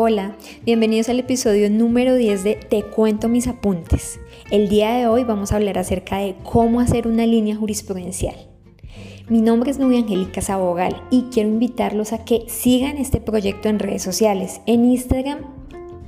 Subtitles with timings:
[0.00, 4.20] Hola, bienvenidos al episodio número 10 de Te cuento mis apuntes.
[4.48, 8.36] El día de hoy vamos a hablar acerca de cómo hacer una línea jurisprudencial.
[9.28, 13.80] Mi nombre es Nubia Angélica Sabogal y quiero invitarlos a que sigan este proyecto en
[13.80, 15.40] redes sociales, en Instagram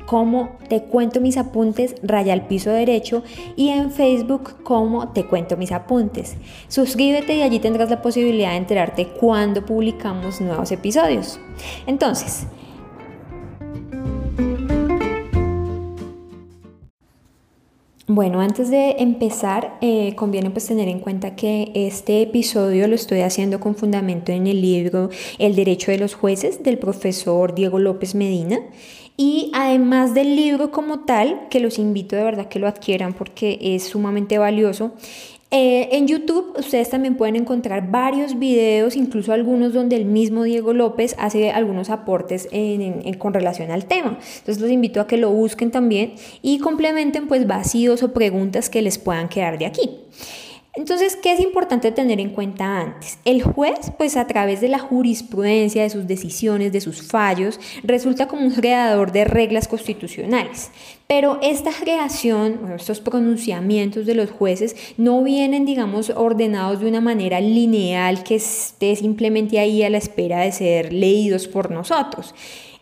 [0.07, 3.25] como Te cuento mis apuntes raya al piso derecho
[3.57, 6.37] y en Facebook como Te cuento mis apuntes.
[6.69, 11.41] Suscríbete y allí tendrás la posibilidad de enterarte cuando publicamos nuevos episodios.
[11.88, 12.47] Entonces,
[18.12, 23.20] Bueno, antes de empezar, eh, conviene pues tener en cuenta que este episodio lo estoy
[23.20, 28.16] haciendo con fundamento en el libro El Derecho de los Jueces del profesor Diego López
[28.16, 28.59] Medina.
[29.16, 33.60] Y además del libro como tal, que los invito de verdad que lo adquieran porque
[33.62, 34.91] es sumamente valioso,
[35.53, 40.73] eh, en YouTube ustedes también pueden encontrar varios videos, incluso algunos donde el mismo Diego
[40.73, 42.48] López hace algunos aportes
[43.19, 44.19] con relación al tema.
[44.39, 48.81] Entonces los invito a que lo busquen también y complementen pues vacíos o preguntas que
[48.81, 49.91] les puedan quedar de aquí.
[50.73, 53.19] Entonces, ¿qué es importante tener en cuenta antes?
[53.25, 58.29] El juez, pues a través de la jurisprudencia, de sus decisiones, de sus fallos, resulta
[58.29, 60.71] como un creador de reglas constitucionales.
[61.09, 67.41] Pero esta creación, estos pronunciamientos de los jueces no vienen, digamos, ordenados de una manera
[67.41, 72.33] lineal que esté simplemente ahí a la espera de ser leídos por nosotros.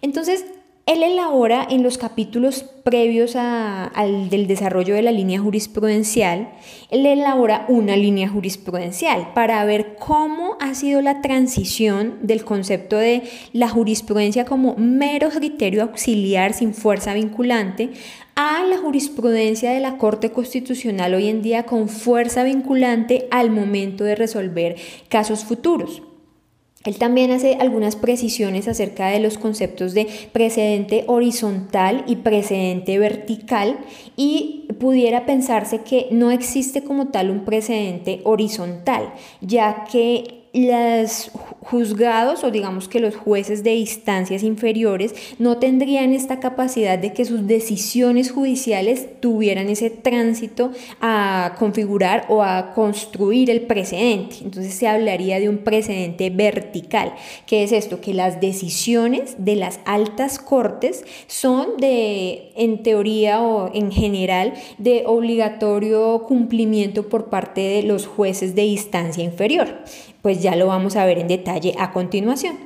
[0.03, 0.45] Entonces,
[0.89, 6.49] él elabora en los capítulos previos al del desarrollo de la línea jurisprudencial,
[6.91, 13.23] él elabora una línea jurisprudencial para ver cómo ha sido la transición del concepto de
[13.53, 17.91] la jurisprudencia como mero criterio auxiliar sin fuerza vinculante
[18.35, 24.05] a la jurisprudencia de la Corte Constitucional hoy en día con fuerza vinculante al momento
[24.05, 24.77] de resolver
[25.11, 26.01] casos futuros.
[26.85, 33.79] Él también hace algunas precisiones acerca de los conceptos de precedente horizontal y precedente vertical
[34.17, 42.45] y pudiera pensarse que no existe como tal un precedente horizontal, ya que los juzgados
[42.45, 47.47] o digamos que los jueces de instancias inferiores no tendrían esta capacidad de que sus
[47.47, 50.71] decisiones judiciales tuvieran ese tránsito
[51.01, 54.37] a configurar o a construir el precedente.
[54.43, 57.13] Entonces se hablaría de un precedente vertical.
[57.47, 58.01] ¿Qué es esto?
[58.01, 65.03] Que las decisiones de las altas cortes son de, en teoría o en general, de
[65.05, 69.69] obligatorio cumplimiento por parte de los jueces de instancia inferior
[70.23, 72.57] pues ya lo vamos a ver en detalle a continuación.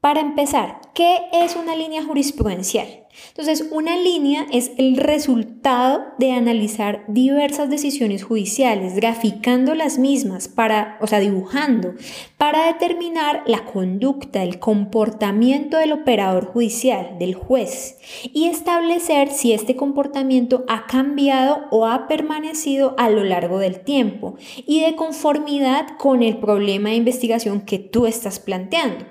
[0.00, 3.01] Para empezar, ¿qué es una línea jurisprudencial?
[3.28, 10.98] Entonces, una línea es el resultado de analizar diversas decisiones judiciales, graficando las mismas para,
[11.00, 11.94] o sea, dibujando,
[12.38, 17.98] para determinar la conducta, el comportamiento del operador judicial, del juez,
[18.32, 24.36] y establecer si este comportamiento ha cambiado o ha permanecido a lo largo del tiempo
[24.66, 29.04] y de conformidad con el problema de investigación que tú estás planteando.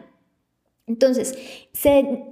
[0.87, 1.37] Entonces,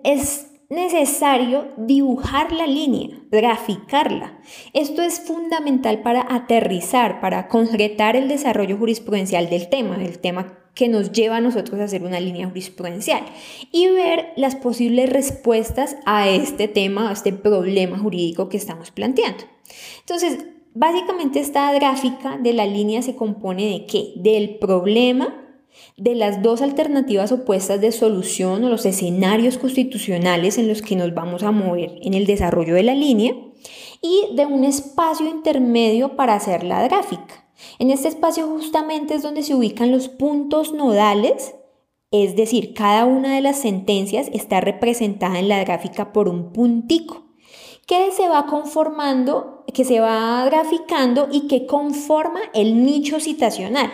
[0.03, 4.40] es necesario dibujar la línea, graficarla.
[4.74, 10.88] Esto es fundamental para aterrizar, para concretar el desarrollo jurisprudencial del tema, el tema que
[10.88, 13.24] nos lleva a nosotros a hacer una línea jurisprudencial
[13.72, 19.44] y ver las posibles respuestas a este tema, a este problema jurídico que estamos planteando.
[20.02, 24.13] Entonces, básicamente esta gráfica de la línea se compone de qué?
[24.18, 25.48] Del problema
[25.97, 31.13] de las dos alternativas opuestas de solución o los escenarios constitucionales en los que nos
[31.13, 33.35] vamos a mover en el desarrollo de la línea
[34.01, 37.45] y de un espacio intermedio para hacer la gráfica.
[37.78, 41.56] En este espacio justamente es donde se ubican los puntos nodales,
[42.11, 47.25] es decir, cada una de las sentencias está representada en la gráfica por un puntico
[47.85, 53.91] que se va conformando, que se va graficando y que conforma el nicho citacional.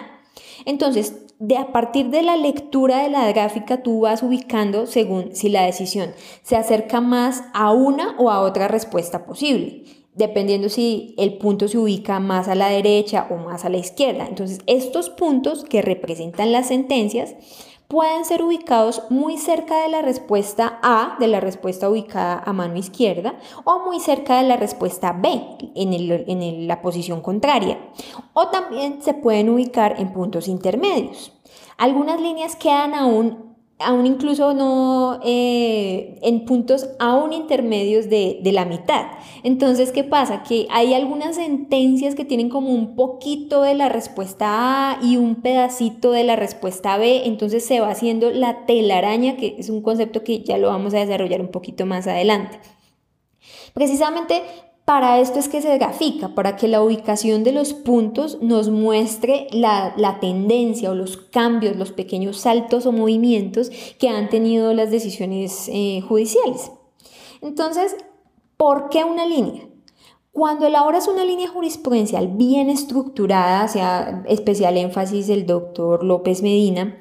[0.66, 5.50] Entonces, de a partir de la lectura de la gráfica tú vas ubicando según si
[5.50, 9.84] la decisión se acerca más a una o a otra respuesta posible,
[10.14, 14.26] dependiendo si el punto se ubica más a la derecha o más a la izquierda.
[14.28, 17.36] Entonces, estos puntos que representan las sentencias
[17.88, 22.78] pueden ser ubicados muy cerca de la respuesta A, de la respuesta ubicada a mano
[22.78, 25.42] izquierda, o muy cerca de la respuesta B,
[25.76, 27.80] en, la posición contraria.
[28.34, 31.32] O también se pueden ubicar en puntos intermedios.
[31.78, 38.66] Algunas líneas quedan aún aún incluso no eh, en puntos aún intermedios de, de, la
[38.66, 39.08] mitad.
[39.44, 40.44] Entonces, ¿qué pasa?
[40.44, 45.42] Que hay algunas sentencias que tienen como un poquito de la respuesta A y un
[45.42, 50.24] pedacito de la respuesta B, entonces se va haciendo la telaraña, que es un concepto
[50.24, 52.60] que ya lo vamos a desarrollar un poquito más adelante.
[53.74, 54.42] Precisamente
[54.86, 59.48] para esto es que se grafica, para que la ubicación de los puntos nos muestre
[59.52, 65.70] la, tendencia o los cambios, los pequeños saltos o movimientos que han tenido las decisiones
[65.74, 66.72] eh, judiciales.
[67.42, 67.96] Entonces,
[68.58, 69.68] ¿por qué una línea?
[70.32, 77.00] Cuando elaboras una línea jurisprudencial bien estructurada, hacia especial énfasis del doctor López Medina,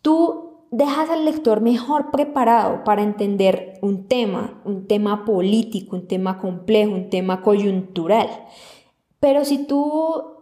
[0.00, 6.38] tú dejas al lector mejor preparado para entender un tema, un tema político, un tema
[6.38, 8.28] complejo, un tema coyuntural.
[9.18, 10.40] Pero si tú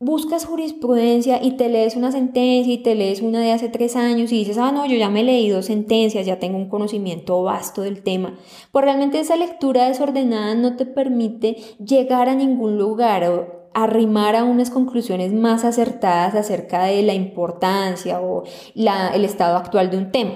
[0.00, 4.32] buscas jurisprudencia y te lees una sentencia y te lees una de hace tres años
[4.32, 7.80] y dices, ah, no, yo ya me he leído sentencias, ya tengo un conocimiento vasto
[7.80, 8.38] del tema,
[8.70, 14.44] pues realmente esa lectura desordenada no te permite llegar a ningún lugar o arrimar a
[14.44, 18.44] unas conclusiones más acertadas acerca de la importancia o
[18.74, 20.32] el estado actual de un tema.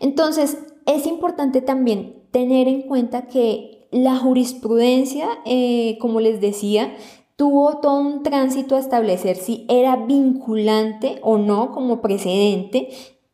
[0.00, 6.96] Entonces, es importante también tener en cuenta que la jurisprudencia, eh, como les decía,
[7.36, 12.90] tuvo todo un tránsito a establecer si era vinculante o no como precedente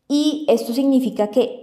[0.09, 1.61] y esto significa que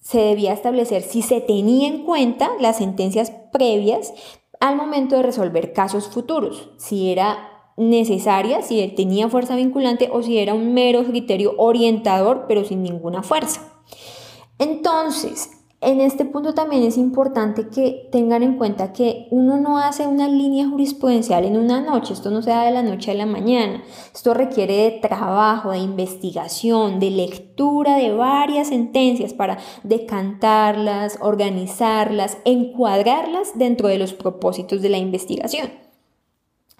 [0.00, 4.12] se debía establecer si se tenía en cuenta las sentencias previas
[4.62, 10.38] al momento de resolver casos futuros, si era necesaria, si tenía fuerza vinculante o si
[10.38, 13.60] era un mero criterio orientador pero sin ninguna fuerza.
[14.58, 20.06] Entonces, en este punto también es importante que tengan en cuenta que uno no hace
[20.06, 23.26] una línea jurisprudencial en una noche, esto no se da de la noche a la
[23.26, 23.82] mañana,
[24.14, 33.58] esto requiere de trabajo, de investigación, de lectura de varias sentencias para decantarlas, organizarlas, encuadrarlas
[33.58, 35.81] dentro de los propósitos de la investigación.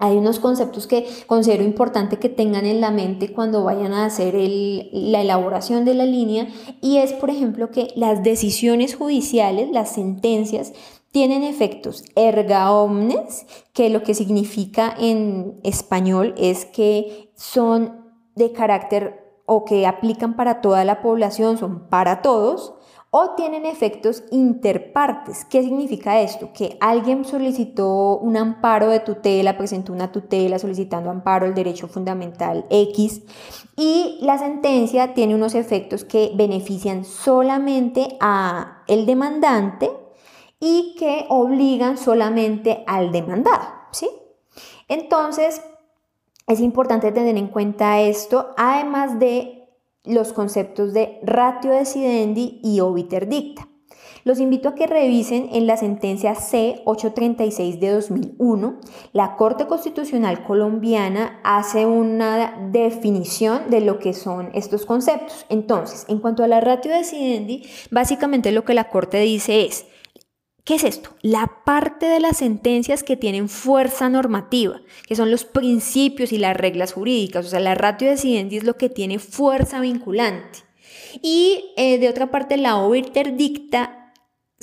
[0.03, 4.33] Hay unos conceptos que considero importante que tengan en la mente cuando vayan a hacer
[4.33, 6.49] la elaboración de la línea
[6.81, 10.73] y es, por ejemplo, que las decisiones judiciales, las sentencias,
[11.13, 19.39] tienen efectos erga omnes, que lo que significa en español es que son de carácter
[19.45, 22.73] o que aplican para toda la población, son para todos,
[23.15, 25.45] o tienen efectos interpartes.
[25.45, 26.51] ¿Qué significa esto?
[26.51, 32.65] Que alguien solicitó un amparo de tutela, presentó una tutela solicitando amparo al derecho fundamental
[32.71, 33.21] X
[33.75, 39.91] y la sentencia tiene unos efectos que benefician solamente a el demandante
[40.59, 43.61] y que obligan solamente al demandado,
[43.91, 44.09] ¿sí?
[44.87, 45.61] Entonces,
[46.47, 49.62] es importante tener en cuenta esto, además de
[50.03, 53.67] los conceptos de ratio decidendi y obiter dicta.
[54.25, 58.79] Los invito a que revisen en la sentencia C836 de 2001.
[59.11, 65.45] La Corte Constitucional colombiana hace una definición de lo que son estos conceptos.
[65.49, 69.85] Entonces, en cuanto a la ratio decidendi, básicamente lo que la Corte dice es,
[70.63, 71.09] ¿Qué es esto?
[71.21, 76.55] La parte de las sentencias que tienen fuerza normativa, que son los principios y las
[76.55, 80.59] reglas jurídicas, o sea, la ratio decidendi es lo que tiene fuerza vinculante.
[81.21, 84.03] Y eh, de otra parte, la obiter dicta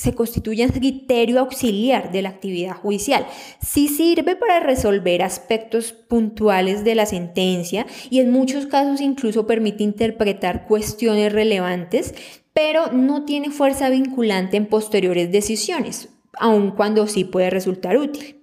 [0.00, 3.26] se constituye en criterio auxiliar de la actividad judicial.
[3.61, 9.85] Sí sirve para resolver aspectos puntuales de la sentencia y en muchos casos incluso permite
[9.85, 12.14] interpretar cuestiones relevantes,
[12.52, 18.40] pero no tiene fuerza vinculante en posteriores decisiones, aun cuando sí puede resultar útil.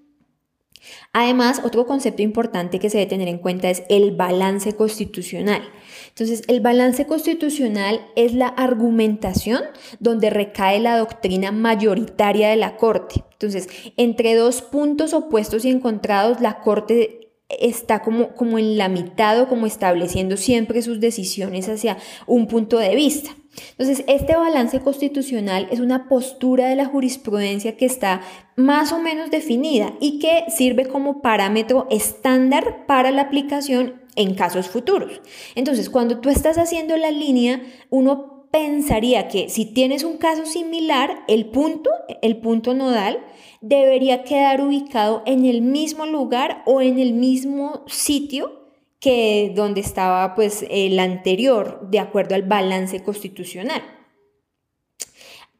[1.13, 5.63] Además, otro concepto importante que se debe tener en cuenta es el balance constitucional.
[6.09, 9.61] Entonces, el balance constitucional es la argumentación
[9.99, 13.23] donde recae la doctrina mayoritaria de la Corte.
[13.33, 19.41] Entonces, entre dos puntos opuestos y encontrados, la Corte está como, como en la mitad
[19.41, 23.31] o como estableciendo siempre sus decisiones hacia un punto de vista.
[23.71, 28.21] Entonces, este balance constitucional es una postura de la jurisprudencia que está
[28.55, 34.67] más o menos definida y que sirve como parámetro estándar para la aplicación en casos
[34.67, 35.21] futuros.
[35.55, 41.23] Entonces, cuando tú estás haciendo la línea, uno pensaría que si tienes un caso similar,
[41.27, 43.19] el punto, el punto nodal,
[43.61, 48.66] debería quedar ubicado en el mismo lugar o en el mismo sitio
[49.07, 53.81] que donde estaba pues el anterior, de acuerdo al balance constitucional.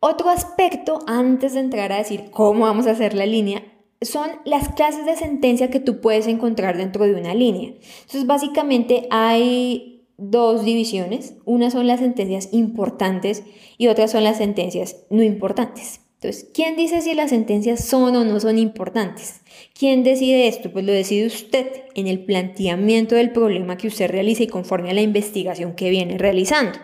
[0.02, 3.64] Otro aspecto, antes de entrar a decir cómo vamos a hacer la línea,
[4.02, 7.70] son las clases de sentencia que tú puedes encontrar dentro de una línea.
[7.70, 11.36] Entonces, básicamente hay dos divisiones.
[11.46, 13.46] Una son las sentencias importantes
[13.78, 16.02] y otras son las sentencias no importantes.
[16.20, 19.42] Entonces, ¿quién dice si las sentencias son o no son importantes?
[19.78, 20.72] ¿Quién decide esto?
[20.72, 24.96] Pues lo decide usted en el planteamiento del problema que usted realiza y conforme a
[24.96, 26.80] la investigación que viene realizando.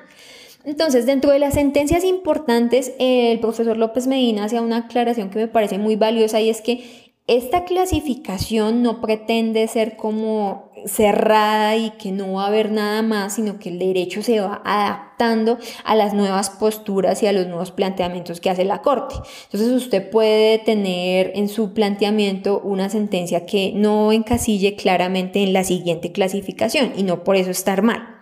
[0.66, 5.48] Entonces, dentro de las sentencias importantes, el profesor López Medina hacía una aclaración que me
[5.48, 6.84] parece muy valiosa y es que
[7.25, 13.36] esta clasificación no pretende ser como cerrada y que no va a haber nada más,
[13.36, 17.72] sino que el derecho se va adaptando a las nuevas posturas y a los nuevos
[17.72, 19.16] planteamientos que hace la Corte.
[19.46, 25.63] Entonces usted puede tener en su planteamiento una sentencia que no encasille claramente en la
[25.63, 28.13] siguiente clasificación y no por eso estar mal.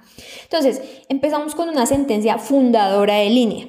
[0.44, 3.68] Entonces, empezamos con una sentencia fundadora de línea.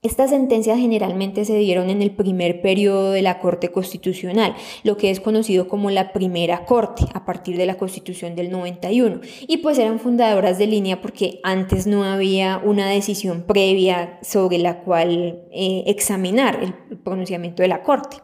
[0.00, 5.10] Estas sentencias generalmente se dieron en el primer periodo de la Corte Constitucional, lo que
[5.10, 9.76] es conocido como la primera Corte, a partir de la Constitución del 91, y pues
[9.76, 15.82] eran fundadoras de línea porque antes no había una decisión previa sobre la cual eh,
[15.88, 18.18] examinar el pronunciamiento de la Corte.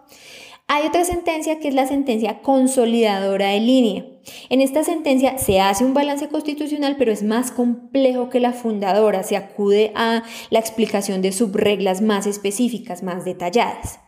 [0.66, 4.06] Hay otra sentencia que es la sentencia consolidadora de línea.
[4.49, 9.23] En esta sentencia se hace un balance constitucional, pero es más complejo que la fundadora.
[9.25, 14.00] Se acude a la explicación de subreglas más específicas, más detalladas.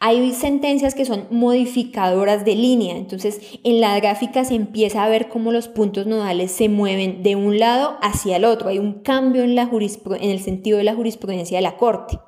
[0.00, 5.28] Hay sentencias que son modificadoras de línea, entonces en la gráfica se empieza a ver
[5.28, 8.68] cómo los puntos nodales se mueven de un lado hacia el otro.
[8.68, 12.18] Hay un cambio en, en el sentido de la jurisprudencia de la Corte.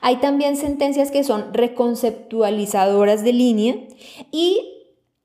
[0.00, 3.76] Hay también sentencias que son reconceptualizadoras de línea
[4.30, 4.74] y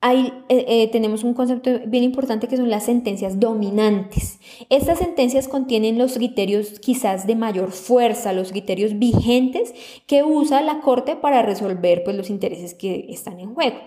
[0.05, 4.39] hay, eh, eh, tenemos un concepto bien importante que son las sentencias dominantes.
[4.69, 9.73] Estas sentencias contienen los criterios quizás de mayor fuerza, los criterios vigentes
[10.05, 13.77] que usa la Corte para resolver pues, los intereses que están en juego.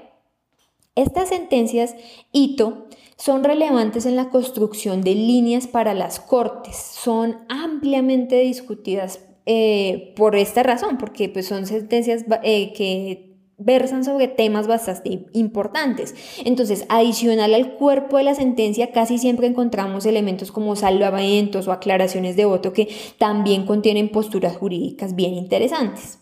[0.95, 1.95] Estas sentencias
[2.33, 2.87] hito
[3.19, 10.36] son relevantes en la construcción de líneas para las cortes, son ampliamente discutidas eh, por
[10.36, 13.26] esta razón, porque pues, son sentencias eh, que
[13.58, 16.14] versan sobre temas bastante importantes.
[16.44, 22.36] Entonces, adicional al cuerpo de la sentencia, casi siempre encontramos elementos como salvamentos o aclaraciones
[22.36, 22.88] de voto que
[23.18, 26.18] también contienen posturas jurídicas bien interesantes.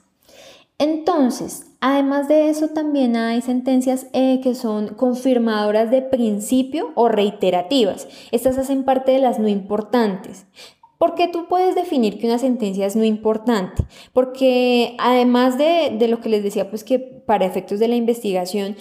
[0.78, 8.08] Entonces, además de eso, también hay sentencias eh, que son confirmadoras de principio o reiterativas.
[8.32, 10.46] Estas hacen parte de las no importantes.
[10.98, 13.84] ¿Por qué tú puedes definir que una sentencia es no importante?
[14.12, 18.76] Porque además de, de, lo que les decía, pues que para efectos de la investigación,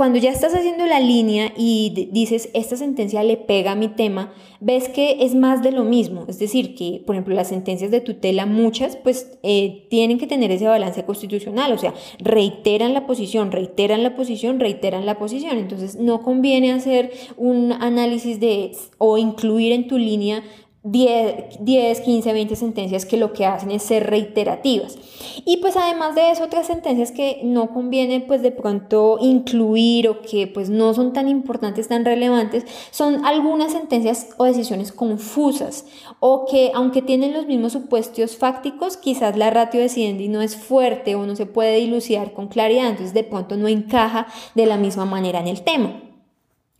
[0.00, 4.32] cuando ya estás haciendo la línea y dices, esta sentencia le pega a mi tema,
[4.58, 6.24] ves que es más de lo mismo.
[6.26, 10.52] Es decir, que, por ejemplo, las sentencias de tutela, muchas, pues eh, tienen que tener
[10.52, 15.58] ese balance constitucional, o sea, reiteran la posición, reiteran la posición, reiteran la posición.
[15.58, 20.42] Entonces, no conviene hacer un análisis de o incluir en tu línea
[20.82, 24.96] 10, 10, 15, 20 sentencias que lo que hacen es ser reiterativas.
[25.44, 30.22] Y pues además de eso, otras sentencias que no conviene pues de pronto incluir o
[30.22, 35.84] que pues no son tan importantes, tan relevantes, son algunas sentencias o decisiones confusas
[36.18, 41.14] o que aunque tienen los mismos supuestos fácticos, quizás la ratio decidendi no es fuerte
[41.14, 45.04] o no se puede dilucidar con claridad, entonces de pronto no encaja de la misma
[45.04, 46.00] manera en el tema.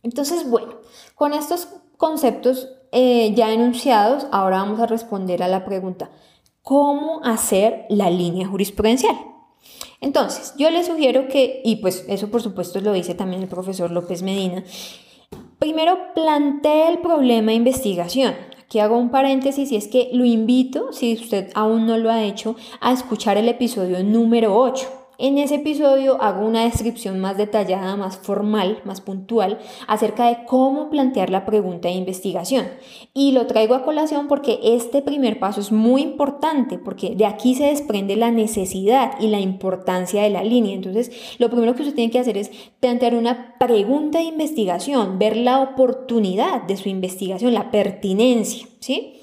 [0.01, 0.73] Entonces, bueno,
[1.13, 1.67] con estos
[1.97, 6.09] conceptos eh, ya enunciados, ahora vamos a responder a la pregunta,
[6.61, 9.15] ¿cómo hacer la línea jurisprudencial?
[10.01, 13.91] Entonces, yo les sugiero que, y pues eso por supuesto lo dice también el profesor
[13.91, 14.63] López Medina,
[15.59, 18.35] primero plantee el problema de investigación.
[18.63, 22.23] Aquí hago un paréntesis y es que lo invito, si usted aún no lo ha
[22.23, 27.95] hecho, a escuchar el episodio número 8 en ese episodio hago una descripción más detallada,
[27.95, 32.65] más formal, más puntual acerca de cómo plantear la pregunta de investigación.
[33.13, 37.53] Y lo traigo a colación porque este primer paso es muy importante, porque de aquí
[37.53, 40.73] se desprende la necesidad y la importancia de la línea.
[40.73, 42.49] Entonces, lo primero que usted tiene que hacer es
[42.79, 49.20] plantear una pregunta de investigación, ver la oportunidad de su investigación, la pertinencia, ¿sí?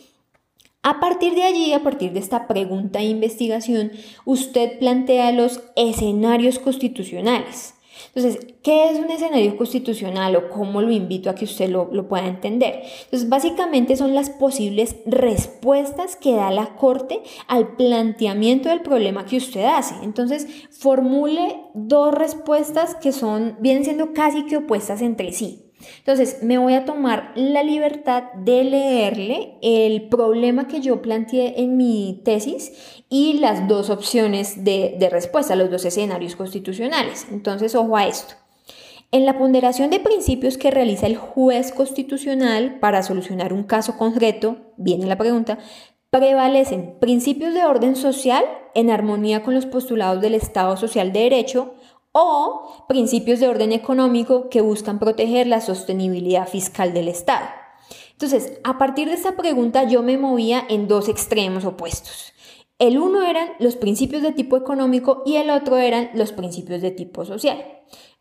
[0.89, 3.93] A partir de allí, a partir de esta pregunta de investigación,
[4.25, 7.75] usted plantea los escenarios constitucionales.
[8.15, 12.09] Entonces, ¿qué es un escenario constitucional o cómo lo invito a que usted lo, lo,
[12.09, 12.85] pueda entender?
[13.05, 19.37] Entonces, básicamente son las posibles respuestas que da la Corte al planteamiento del problema que
[19.37, 19.95] usted hace.
[20.03, 25.68] Entonces, formule dos respuestas que son, vienen siendo casi que opuestas entre sí.
[25.99, 31.77] Entonces, me voy a tomar la libertad de leerle el problema que yo planteé en
[31.77, 37.27] mi tesis y las dos opciones de, respuesta, los dos escenarios constitucionales.
[37.31, 38.35] Entonces, ojo a esto.
[39.11, 44.57] En la ponderación de principios que realiza el juez constitucional para solucionar un caso concreto,
[44.77, 45.59] viene la pregunta,
[46.11, 51.75] prevalecen principios de orden social en armonía con los postulados del Estado Social de Derecho
[52.21, 57.47] o principios de orden económico que buscan proteger la sostenibilidad fiscal del Estado.
[58.13, 62.33] Entonces, a partir de esta pregunta yo me movía en dos extremos opuestos.
[62.79, 66.91] El uno eran los principios de tipo económico y el otro eran los principios de
[66.91, 67.65] tipo social.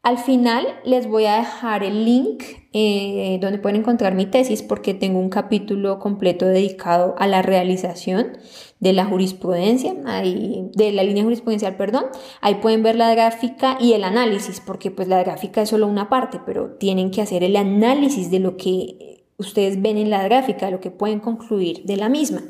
[0.04, 4.94] Al final les voy a dejar el link eh, donde pueden encontrar mi tesis porque
[4.94, 8.38] tengo un capítulo completo dedicado a la realización
[8.80, 12.06] de la jurisprudencia, de la línea jurisprudencial, perdón.
[12.40, 16.08] Ahí pueden ver la gráfica y el análisis porque pues la gráfica es solo una
[16.08, 20.72] parte, pero tienen que hacer el análisis de lo que ustedes ven en la gráfica,
[20.72, 22.44] lo que pueden concluir de la misma.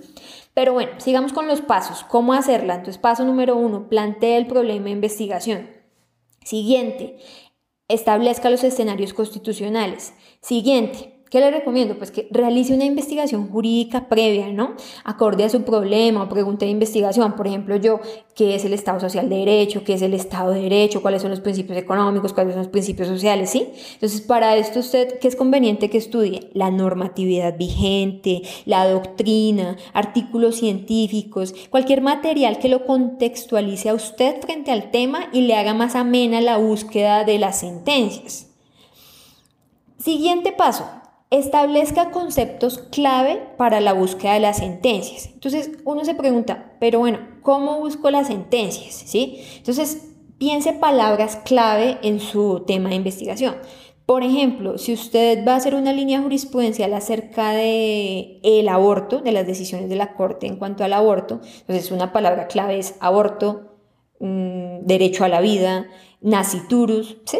[0.54, 2.04] Pero bueno, sigamos con los pasos.
[2.04, 2.76] ¿Cómo hacerla?
[2.76, 5.77] Entonces, paso número uno, plantea el problema de investigación.
[6.48, 7.18] Siguiente,
[7.90, 10.14] establezca los escenarios constitucionales.
[10.40, 11.98] Siguiente, ¿Qué le recomiendo?
[11.98, 14.76] Pues que realice una investigación jurídica previa, ¿no?
[15.04, 17.34] Acorde a su problema o pregunta de investigación.
[17.36, 18.00] Por ejemplo, yo,
[18.34, 19.84] ¿qué es el Estado Social de Derecho?
[19.84, 21.02] ¿Qué es el Estado de Derecho?
[21.02, 22.32] ¿Cuáles son los principios económicos?
[22.32, 23.50] ¿Cuáles son los principios sociales?
[23.50, 23.68] ¿Sí?
[23.94, 26.50] Entonces, para esto usted, ¿qué es conveniente que estudie?
[26.54, 34.72] La normatividad vigente, la doctrina, artículos científicos, cualquier material que lo contextualice a usted frente
[34.72, 38.48] al tema y le haga más amena la búsqueda de las sentencias.
[39.98, 40.86] Siguiente paso,
[41.30, 45.30] establezca conceptos clave para la búsqueda de las sentencias.
[45.34, 48.94] Entonces uno se pregunta, pero bueno, ¿cómo busco las sentencias?
[48.94, 49.42] ¿Sí?
[49.58, 50.08] Entonces
[50.38, 53.56] piense palabras clave en su tema de investigación.
[54.06, 59.34] Por ejemplo, si usted va a hacer una línea jurisprudencial acerca de el aborto, de
[59.34, 63.76] las decisiones de la Corte en cuanto al aborto, entonces una palabra clave es aborto,
[64.22, 65.88] mm, derecho a la vida,
[66.22, 67.40] naciturus, ¿sí?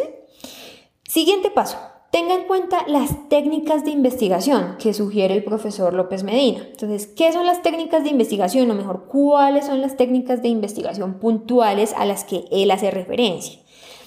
[1.04, 1.78] Siguiente paso,
[2.10, 6.66] Tenga en cuenta las técnicas de investigación que sugiere el profesor López Medina.
[6.70, 8.70] Entonces, ¿qué son las técnicas de investigación?
[8.70, 13.60] O mejor, ¿cuáles son las técnicas de investigación puntuales a las que él hace referencia?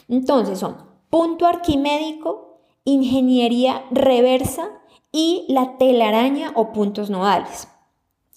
[0.10, 0.78] Entonces, son
[1.12, 7.68] punto arquimédico, ingeniería reversa y la telaraña o puntos nodales.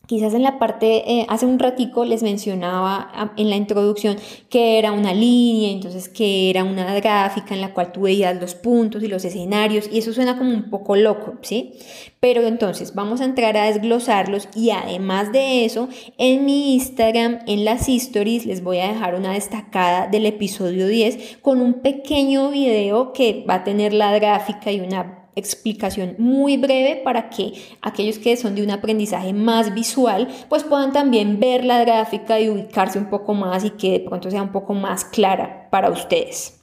[0.07, 4.19] Quizás en la parte, eh, hace un ratico les mencionaba en la introducción
[4.51, 8.55] que era una línea, entonces que era una gráfica en la cual tú veías los
[8.55, 11.73] puntos y los escenarios y eso suena como un poco loco, ¿sí?
[12.21, 15.89] Pero entonces vamos a entrar a desglosarlos y además de eso,
[16.19, 21.39] en mi Instagram, en las stories, les voy a dejar una destacada del episodio 10
[21.41, 27.01] con un pequeño video que va a tener la gráfica y una explicación muy breve
[27.05, 31.81] para que aquellos que son de un aprendizaje más visual pues puedan también ver la
[31.81, 35.69] gráfica y ubicarse un poco más y que de pronto sea un poco más clara
[35.71, 36.61] para ustedes.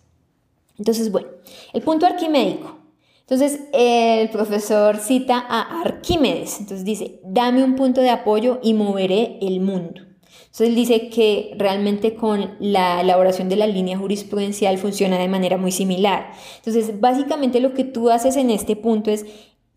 [0.78, 1.28] Entonces, bueno,
[1.74, 2.78] el punto arquimédico.
[3.22, 6.60] Entonces, el profesor cita a Arquímedes.
[6.60, 10.02] Entonces dice, dame un punto de apoyo y moveré el mundo.
[10.46, 15.72] Entonces dice que realmente con la elaboración de la línea jurisprudencial funciona de manera muy
[15.72, 16.32] similar.
[16.58, 19.26] Entonces básicamente lo que tú haces en este punto es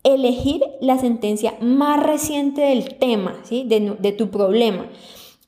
[0.03, 3.63] elegir la sentencia más reciente del tema, ¿sí?
[3.67, 4.89] de, de tu problema.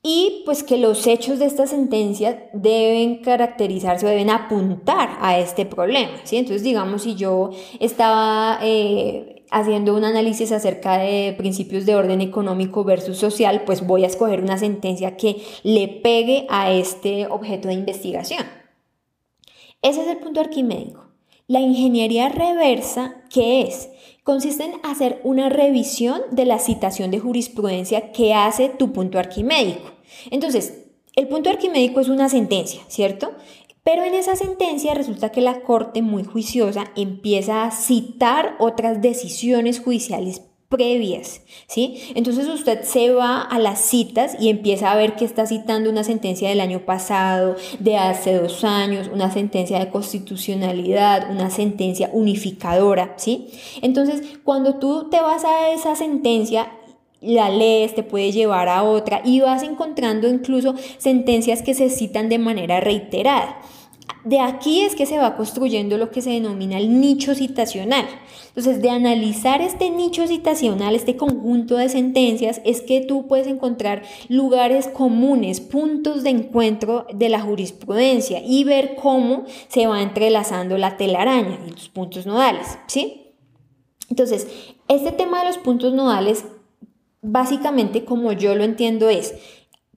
[0.03, 5.65] Y pues que los hechos de esta sentencia deben caracterizarse o deben apuntar a este
[5.65, 6.13] problema.
[6.23, 6.37] ¿sí?
[6.37, 12.83] Entonces, digamos, si yo estaba eh, haciendo un análisis acerca de principios de orden económico
[12.83, 17.75] versus social, pues voy a escoger una sentencia que le pegue a este objeto de
[17.75, 18.45] investigación.
[19.81, 21.05] Ese es el punto arquimédico.
[21.47, 23.89] La ingeniería reversa, ¿qué es?
[24.23, 29.91] Consiste en hacer una revisión de la citación de jurisprudencia que hace tu punto arquimédico.
[30.29, 33.31] Entonces, el punto arquimédico es una sentencia, ¿cierto?
[33.87, 39.79] Pero en esa sentencia resulta que la Corte, muy juiciosa, empieza a citar otras decisiones
[39.79, 42.11] judiciales previas, ¿sí?
[42.13, 46.03] Entonces usted se va a las citas y empieza a ver que está citando una
[46.03, 53.13] sentencia del año pasado, de hace dos años, una sentencia de constitucionalidad, una sentencia unificadora,
[53.15, 53.47] ¿sí?
[53.81, 56.73] Entonces, cuando tú te vas a esa sentencia,
[57.21, 62.27] la lees, te puede llevar a otra y vas encontrando incluso sentencias que se citan
[62.27, 63.61] de manera reiterada.
[64.23, 68.05] De aquí es que se va construyendo lo que se denomina el nicho citacional.
[68.49, 74.03] Entonces, de analizar este nicho citacional, este conjunto de sentencias, es que tú puedes encontrar
[74.27, 80.97] lugares comunes, puntos de encuentro de la jurisprudencia y ver cómo se va entrelazando la
[80.97, 83.33] telaraña y los puntos nodales, ¿sí?
[84.09, 84.47] Entonces,
[84.87, 86.45] este tema de los puntos nodales,
[87.21, 89.35] básicamente como yo lo entiendo es,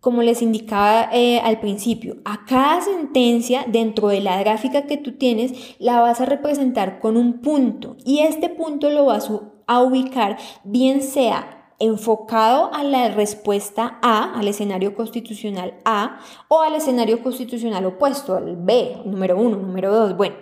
[0.01, 5.13] como les indicaba eh, al principio, a cada sentencia dentro de la gráfica que tú
[5.13, 9.31] tienes la vas a representar con un punto y este punto lo vas
[9.67, 16.75] a ubicar bien sea enfocado a la respuesta A, al escenario constitucional A, o al
[16.75, 20.16] escenario constitucional opuesto, al B, número uno, número dos.
[20.16, 20.37] Bueno,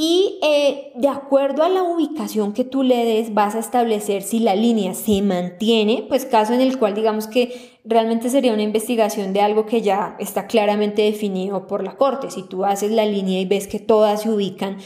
[0.00, 4.38] y eh, de acuerdo a la ubicación que tú le des, vas a establecer si
[4.38, 9.32] la línea se mantiene, pues caso en el cual digamos que realmente sería una investigación
[9.32, 12.30] de algo que ya está claramente definido por la Corte.
[12.30, 14.76] Si tú haces la línea y ves que todas se ubican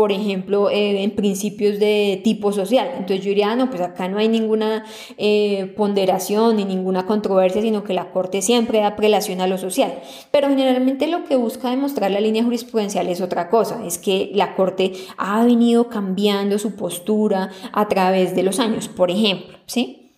[0.00, 2.88] por ejemplo, eh, en principios de tipo social.
[2.96, 4.86] Entonces yo diría, ah, no, pues acá no hay ninguna
[5.18, 9.92] eh, ponderación ni ninguna controversia, sino que la Corte siempre da prelación a lo social.
[10.30, 14.54] Pero generalmente lo que busca demostrar la línea jurisprudencial es otra cosa, es que la
[14.54, 20.12] Corte ha venido cambiando su postura a través de los años, por ejemplo, ¿sí?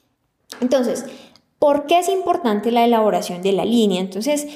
[0.61, 1.07] Entonces,
[1.59, 4.01] ¿por qué es importante la elaboración de la línea?
[4.01, 4.47] Entonces,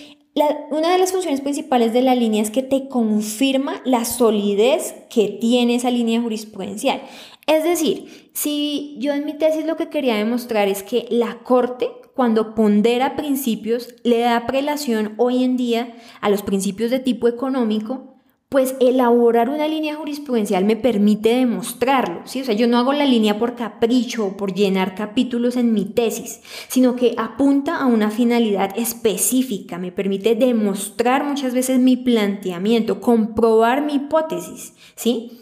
[0.70, 5.28] una de las funciones principales de la línea es que te confirma la solidez que
[5.28, 7.02] tiene esa línea jurisprudencial.
[7.46, 11.88] Es decir, si yo en mi tesis lo que quería demostrar es que la Corte,
[12.14, 18.15] cuando pondera principios, le da prelación hoy en día a los principios de tipo económico,
[18.48, 22.42] pues elaborar una línea jurisprudencial me permite demostrarlo, ¿sí?
[22.42, 25.84] O sea, yo no hago la línea por capricho o por llenar capítulos en mi
[25.84, 33.00] tesis, sino que apunta a una finalidad específica, me permite demostrar muchas veces mi planteamiento,
[33.00, 35.40] comprobar mi hipótesis, ¿sí?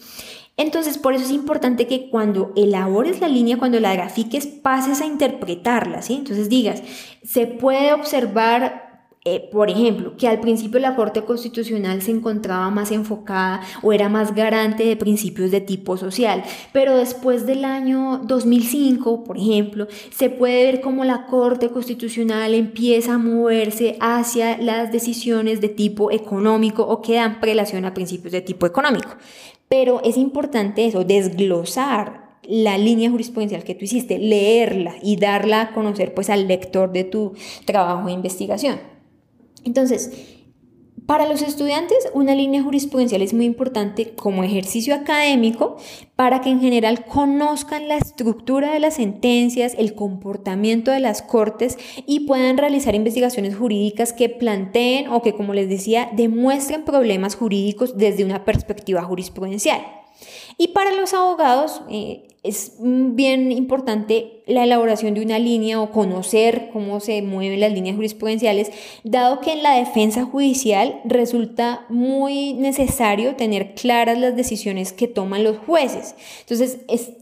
[0.57, 5.07] Entonces, por eso es importante que cuando elabores la línea, cuando la grafiques, pases a
[5.07, 6.14] interpretarla, ¿sí?
[6.14, 6.83] Entonces digas,
[7.23, 8.93] se puede observar
[9.26, 14.10] eh, por ejemplo, que al principio la Corte Constitucional se encontraba más enfocada o era
[14.10, 20.28] más garante de principios de tipo social, pero después del año 2005, por ejemplo, se
[20.28, 26.82] puede ver cómo la Corte Constitucional empieza a moverse hacia las decisiones de tipo económico
[26.82, 29.16] o que dan prelación a principios de tipo económico.
[29.70, 35.72] Pero es importante eso, desglosar la línea jurisprudencial que tú hiciste, leerla y darla a
[35.72, 37.32] conocer pues al lector de tu
[37.64, 38.93] trabajo de investigación.
[39.64, 40.11] Entonces,
[41.07, 45.77] para los estudiantes, una línea jurisprudencial es muy importante como ejercicio académico
[46.16, 51.77] para que en general conozcan la estructura de las sentencias, el comportamiento de las cortes
[52.07, 57.98] y puedan realizar investigaciones jurídicas que planteen o que, como les decía, demuestren problemas jurídicos
[57.98, 59.83] desde una perspectiva jurisprudencial.
[60.59, 66.68] Y para los abogados, eh, es bien importante la elaboración de una línea o conocer
[66.72, 68.70] cómo se mueven las líneas jurisprudenciales,
[69.03, 75.42] dado que en la defensa judicial resulta muy necesario tener claras las decisiones que toman
[75.42, 76.14] los jueces.
[76.40, 77.12] Entonces, es,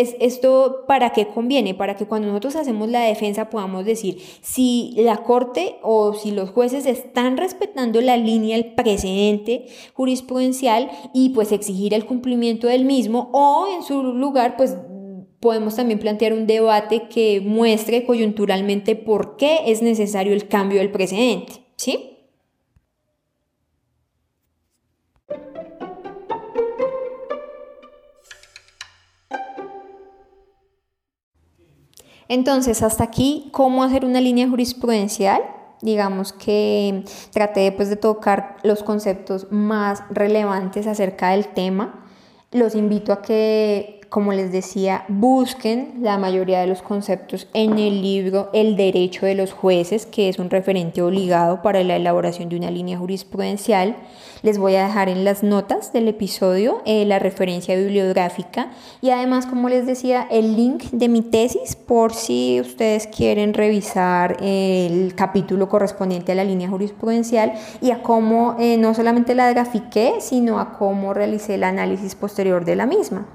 [0.00, 4.94] es esto para qué conviene, para que cuando nosotros hacemos la defensa podamos decir si
[4.96, 11.52] la corte o si los jueces están respetando la línea, el precedente jurisprudencial y pues
[11.52, 14.76] exigir el cumplimiento del mismo o en su lugar pues
[15.40, 20.92] podemos también plantear un debate que muestre coyunturalmente por qué es necesario el cambio del
[20.92, 22.11] precedente, ¿sí?
[32.28, 35.42] Entonces, hasta aquí, ¿cómo hacer una línea jurisprudencial?
[35.80, 42.04] Digamos que traté pues, de tocar los conceptos más relevantes acerca del tema.
[42.52, 48.02] Los invito a que como les decía, busquen la mayoría de los conceptos en el
[48.02, 52.56] libro El derecho de los jueces, que es un referente obligado para la elaboración de
[52.56, 53.96] una línea jurisprudencial.
[54.42, 58.70] Les voy a dejar en las notas del episodio eh, la referencia bibliográfica
[59.00, 64.36] y además, como les decía, el link de mi tesis por si ustedes quieren revisar
[64.42, 70.16] el capítulo correspondiente a la línea jurisprudencial y a cómo eh, no solamente la grafiqué,
[70.20, 73.26] sino a cómo realicé el análisis posterior de la misma.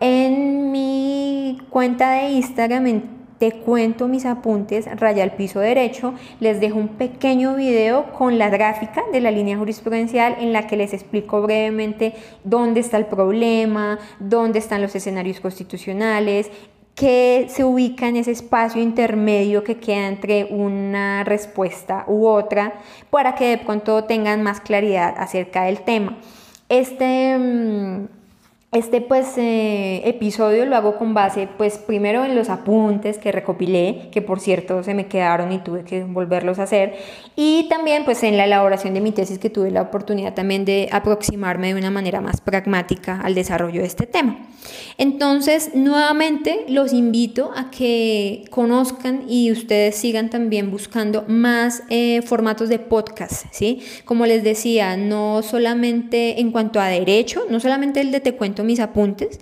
[0.00, 3.02] En mi cuenta de Instagram,
[3.38, 8.48] te cuento mis apuntes, raya al piso derecho, les dejo un pequeño video con la
[8.48, 13.98] gráfica de la línea jurisprudencial en la que les explico brevemente dónde está el problema,
[14.20, 16.50] dónde están los escenarios constitucionales,
[16.94, 22.80] qué se ubica en ese espacio intermedio que queda entre una respuesta u otra,
[23.10, 26.16] para que de pronto tengan más claridad acerca del tema.
[26.70, 28.06] Este mm,
[28.72, 34.08] este pues eh, episodio lo hago con base pues primero en los apuntes que recopilé,
[34.10, 36.96] que por cierto se me quedaron y tuve que volverlos a hacer,
[37.36, 40.88] y también pues en la elaboración de mi tesis que tuve la oportunidad también de
[40.90, 44.48] aproximarme de una manera más pragmática al desarrollo de este tema.
[44.98, 52.68] Entonces, nuevamente los invito a que conozcan y ustedes sigan también buscando más eh, formatos
[52.68, 53.82] de podcast, ¿sí?
[54.04, 58.55] Como les decía, no solamente en cuanto a derecho, no solamente el de te cuento
[58.64, 59.40] mis apuntes,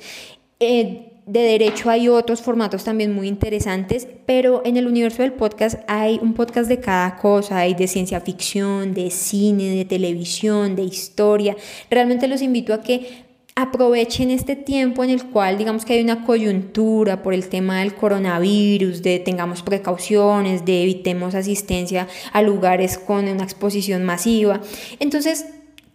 [0.60, 5.78] eh, de derecho hay otros formatos también muy interesantes, pero en el universo del podcast
[5.88, 10.82] hay un podcast de cada cosa, hay de ciencia ficción, de cine, de televisión, de
[10.82, 11.56] historia.
[11.90, 13.24] Realmente los invito a que
[13.56, 17.94] aprovechen este tiempo en el cual digamos que hay una coyuntura por el tema del
[17.94, 24.60] coronavirus, de tengamos precauciones, de evitemos asistencia a lugares con una exposición masiva.
[24.98, 25.46] Entonces,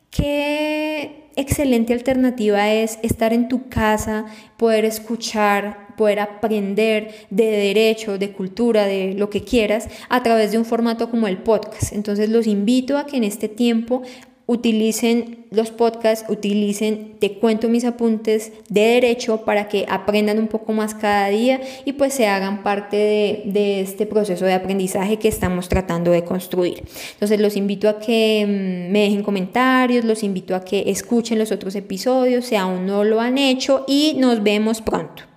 [0.10, 4.26] qué excelente alternativa es estar en tu casa,
[4.58, 10.58] poder escuchar, poder aprender de derecho, de cultura, de lo que quieras, a través de
[10.58, 11.94] un formato como el podcast.
[11.94, 14.04] Entonces los invito a que en este tiempo
[14.50, 20.74] utilicen los podcasts, utilicen Te cuento mis apuntes de derecho para que aprendan un poco
[20.74, 25.28] más cada día y pues se hagan parte de, de, este proceso de aprendizaje que
[25.28, 26.84] estamos tratando de construir.
[27.14, 31.52] Entonces los invito a que mm, me dejen comentarios, los invito a que escuchen los
[31.52, 35.29] otros episodios si aún no lo han hecho y nos vemos pronto.